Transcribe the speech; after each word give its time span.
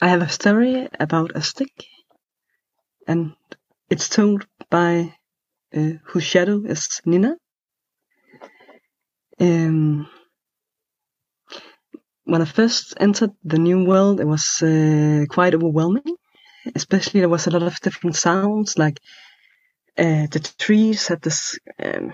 I 0.00 0.08
have 0.08 0.22
a 0.22 0.28
story 0.28 0.88
about 1.00 1.32
a 1.36 1.42
stick, 1.42 1.86
and 3.06 3.34
it's 3.90 4.08
told 4.08 4.46
by 4.70 5.14
uh, 5.76 5.92
whose 6.04 6.24
shadow 6.24 6.62
is 6.64 7.00
Nina. 7.06 7.36
Um, 9.40 10.08
when 12.24 12.42
I 12.42 12.46
first 12.46 12.94
entered 13.00 13.32
the 13.44 13.58
new 13.58 13.84
world, 13.84 14.20
it 14.20 14.26
was 14.26 14.62
uh, 14.62 15.26
quite 15.30 15.54
overwhelming. 15.54 16.16
Especially 16.74 17.20
there 17.20 17.28
was 17.28 17.46
a 17.46 17.50
lot 17.50 17.62
of 17.62 17.80
different 17.80 18.16
sounds, 18.16 18.78
like 18.78 19.00
uh, 19.98 20.26
the 20.30 20.40
trees 20.58 21.08
had 21.08 21.22
this 21.22 21.58
um, 21.82 22.12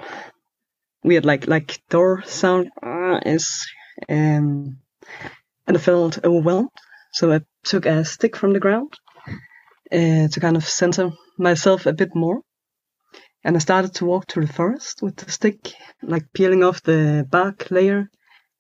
weird, 1.05 1.25
like 1.27 1.49
like 1.49 1.81
door 1.91 2.23
sound, 2.27 2.71
uh, 2.83 3.21
is, 3.27 3.67
um, 4.09 4.79
and 5.67 5.77
I 5.77 5.81
felt 5.81 6.25
overwhelmed. 6.25 6.71
So 7.17 7.33
I 7.33 7.41
took 7.65 7.87
a 7.87 8.05
stick 8.05 8.37
from 8.37 8.53
the 8.53 8.61
ground 8.61 8.93
uh, 9.91 10.29
to 10.29 10.39
kind 10.39 10.55
of 10.55 10.69
center 10.69 11.13
myself 11.39 11.87
a 11.87 11.95
bit 11.95 12.15
more. 12.15 12.43
And 13.43 13.57
I 13.57 13.59
started 13.61 13.95
to 13.95 14.05
walk 14.05 14.27
through 14.29 14.45
the 14.45 14.53
forest 14.53 15.01
with 15.01 15.17
the 15.17 15.31
stick, 15.31 15.73
like 16.03 16.31
peeling 16.35 16.63
off 16.63 16.83
the 16.83 17.27
bark 17.31 17.71
layer, 17.71 18.11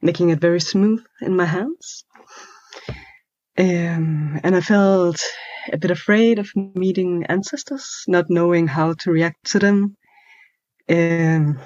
making 0.01 0.31
it 0.31 0.41
very 0.41 0.61
smooth 0.61 1.05
in 1.21 1.37
my 1.37 1.45
hands. 1.45 2.07
Um, 3.59 4.41
and 4.43 4.57
I 4.57 4.63
felt 4.63 5.21
a 5.71 5.77
bit 5.77 5.91
afraid 5.91 6.39
of 6.39 6.49
meeting 6.57 7.27
ancestors, 7.29 8.05
not 8.09 8.31
knowing 8.31 8.69
how 8.69 8.95
to 9.01 9.11
react 9.11 9.51
to 9.51 9.59
them. 9.59 9.97
Um, 10.89 11.59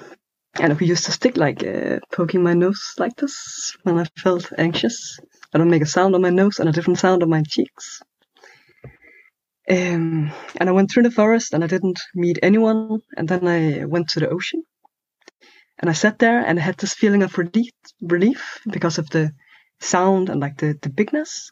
and 0.59 0.73
I 0.73 0.77
used 0.81 1.07
the 1.07 1.13
stick 1.13 1.37
like 1.37 1.63
uh, 1.63 1.99
poking 2.11 2.43
my 2.43 2.53
nose 2.53 2.95
like 2.97 3.15
this 3.15 3.77
when 3.83 3.97
I 3.97 4.05
felt 4.17 4.51
anxious. 4.57 5.21
I 5.53 5.57
don't 5.57 5.69
make 5.69 5.81
a 5.81 5.87
sound 5.87 6.15
on 6.15 6.21
my 6.21 6.29
nose 6.29 6.59
and 6.59 6.69
a 6.69 6.71
different 6.71 6.99
sound 6.99 7.23
on 7.23 7.29
my 7.29 7.43
cheeks. 7.43 8.01
Um, 9.69 10.31
and 10.57 10.69
I 10.69 10.71
went 10.71 10.91
through 10.91 11.03
the 11.03 11.11
forest 11.11 11.53
and 11.53 11.63
I 11.63 11.67
didn't 11.67 11.99
meet 12.15 12.39
anyone. 12.41 13.01
And 13.17 13.27
then 13.27 13.47
I 13.47 13.85
went 13.85 14.09
to 14.09 14.19
the 14.19 14.29
ocean 14.29 14.63
and 15.79 15.89
I 15.89 15.93
sat 15.93 16.19
there 16.19 16.45
and 16.45 16.59
I 16.59 16.61
had 16.61 16.77
this 16.77 16.93
feeling 16.93 17.23
of 17.23 17.37
relief, 17.37 17.71
relief 18.01 18.59
because 18.69 18.97
of 18.97 19.09
the 19.09 19.33
sound 19.79 20.29
and 20.29 20.39
like 20.39 20.57
the, 20.57 20.77
the 20.81 20.89
bigness. 20.89 21.51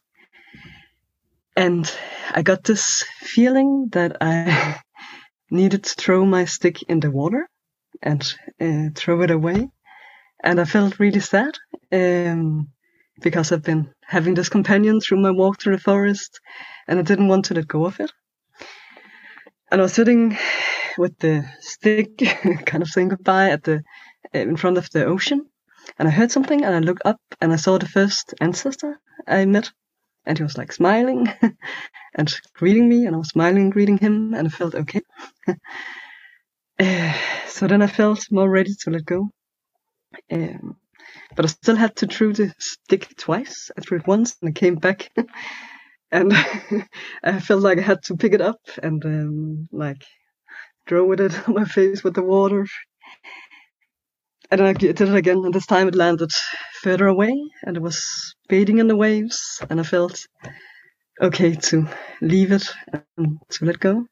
And 1.56 1.92
I 2.32 2.42
got 2.42 2.64
this 2.64 3.04
feeling 3.20 3.90
that 3.92 4.18
I 4.22 4.80
needed 5.52 5.84
to 5.84 5.96
throw 5.96 6.26
my 6.26 6.46
stick 6.46 6.84
in 6.84 7.00
the 7.00 7.12
water 7.12 7.50
and 8.02 8.22
uh, 8.62 8.90
throw 8.96 9.22
it 9.24 9.32
away. 9.32 9.70
And 10.42 10.60
I 10.62 10.66
felt 10.66 11.00
really 11.00 11.20
sad. 11.20 11.58
Um, 11.92 12.70
because 13.22 13.52
I've 13.52 13.64
been 13.64 13.92
having 14.06 14.34
this 14.34 14.50
companion 14.50 15.00
through 15.00 15.22
my 15.22 15.32
walk 15.32 15.60
through 15.60 15.76
the 15.76 15.82
forest 15.82 16.40
and 16.88 17.00
I 17.00 17.02
didn't 17.04 17.28
want 17.28 17.46
to 17.46 17.54
let 17.54 17.68
go 17.68 17.86
of 17.86 18.00
it. 18.00 18.12
And 19.72 19.82
I 19.82 19.84
was 19.84 19.94
sitting 19.94 20.38
with 20.98 21.18
the 21.20 21.46
stick, 21.60 22.18
kind 22.66 22.82
of 22.82 22.90
saying 22.90 23.10
goodbye 23.10 23.52
at 23.52 23.64
the 23.64 23.84
in 24.34 24.58
front 24.58 24.78
of 24.78 24.90
the 24.92 25.06
ocean, 25.06 25.48
and 25.98 26.08
I 26.08 26.12
heard 26.12 26.32
something, 26.32 26.64
and 26.64 26.76
I 26.76 26.80
looked 26.80 27.02
up, 27.06 27.20
and 27.42 27.52
I 27.52 27.56
saw 27.56 27.78
the 27.78 27.88
first 27.88 28.34
ancestor 28.42 29.00
I 29.28 29.46
met, 29.46 29.72
and 30.26 30.38
he 30.38 30.44
was 30.44 30.58
like 30.58 30.72
smiling 30.72 31.28
and 32.16 32.34
greeting 32.54 32.88
me, 32.88 33.06
and 33.06 33.16
I 33.16 33.20
was 33.20 33.30
smiling, 33.30 33.70
greeting 33.70 33.98
him, 33.98 34.34
and 34.34 34.48
I 34.48 34.52
felt 34.52 34.76
okay. 34.76 35.02
uh, 36.80 37.14
so 37.48 37.68
then 37.68 37.82
I 37.82 37.88
felt 37.88 38.32
more 38.32 38.50
ready 38.50 38.76
to 38.82 38.92
let 38.92 39.06
go. 39.06 39.30
Um, 40.32 40.78
but 41.36 41.46
I 41.46 41.50
still 41.50 41.76
had 41.76 41.96
to 41.98 42.08
throw 42.08 42.32
the 42.34 42.54
stick 42.60 43.16
twice. 43.18 43.72
I 43.78 43.82
threw 43.82 44.00
it 44.00 44.08
once 44.08 44.36
and 44.42 44.50
I 44.50 44.54
came 44.54 44.76
back, 44.76 45.10
and 46.12 46.34
I 47.24 47.40
felt 47.40 47.62
like 47.64 47.80
I 47.80 47.84
had 47.84 48.04
to 48.06 48.18
pick 48.18 48.34
it 48.34 48.42
up 48.42 48.60
and 48.84 49.04
um, 49.06 49.70
like 49.72 50.04
throw 50.88 51.06
with 51.06 51.22
it 51.22 51.48
on 51.48 51.56
my 51.62 51.66
face 51.66 52.04
with 52.04 52.16
the 52.16 52.24
water. 52.24 52.68
And 54.52 54.62
I 54.62 54.74
did 54.74 55.00
it 55.02 55.16
again, 55.16 55.46
and 55.46 55.54
this 55.54 55.68
time 55.68 55.88
it 55.88 55.96
landed 55.96 56.32
further 56.84 57.08
away, 57.08 57.34
and 57.64 57.78
it 57.78 57.82
was 57.84 58.36
fading 58.50 58.80
in 58.80 58.88
the 58.88 58.96
waves, 58.98 59.62
and 59.70 59.80
I 59.80 59.84
felt 59.84 60.26
okay 61.22 61.56
to 61.56 61.88
leave 62.22 62.52
it 62.52 62.66
and 63.18 63.40
to 63.52 63.66
let 63.66 63.80
go. 63.80 64.06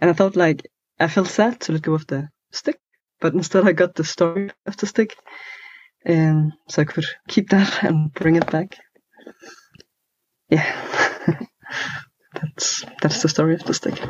And 0.00 0.10
I 0.10 0.14
thought 0.14 0.36
like 0.36 0.62
I 1.00 1.08
felt 1.08 1.28
sad 1.28 1.60
to 1.62 1.72
let 1.72 1.82
go 1.82 1.94
of 1.94 2.06
the 2.08 2.28
stick, 2.52 2.78
but 3.20 3.34
instead 3.34 3.66
I 3.68 3.72
got 3.72 3.94
the 3.94 4.04
story 4.04 4.50
of 4.66 4.76
the 4.78 4.86
stick 4.86 5.16
um, 6.06 6.52
so 6.68 6.82
I 6.82 6.84
could 6.84 7.06
keep 7.28 7.50
that 7.50 7.82
and 7.84 8.12
bring 8.12 8.36
it 8.36 8.50
back. 8.50 8.76
Yeah, 10.50 10.66
that's 12.34 12.84
that's 13.02 13.22
the 13.22 13.28
story 13.28 13.54
of 13.54 13.64
the 13.64 13.74
stick. 13.74 14.00